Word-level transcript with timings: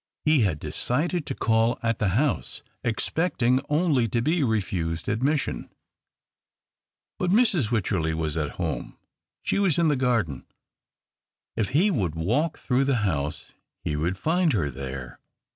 He 0.25 0.39
had 0.39 0.57
decided 0.59 1.27
to 1.27 1.35
call 1.35 1.77
at 1.83 1.99
the 1.99 2.07
house, 2.17 2.63
expecting 2.83 3.61
only 3.69 4.07
to 4.07 4.19
be 4.19 4.43
refused 4.43 5.07
admission. 5.07 5.69
But 7.19 7.29
]\Irs. 7.29 7.69
Wycherley 7.69 8.15
was 8.15 8.35
at 8.35 8.53
home. 8.57 8.97
She 9.43 9.59
was 9.59 9.77
in 9.77 9.89
the 9.89 9.95
garden. 9.95 10.47
If 11.55 11.69
he 11.69 11.91
would 11.91 12.15
walk 12.15 12.57
through 12.57 12.85
the 12.85 12.95
house 13.05 13.51
he 13.83 13.95
would 13.95 14.17
find 14.17 14.53
her 14.53 14.71
there. 14.71 15.19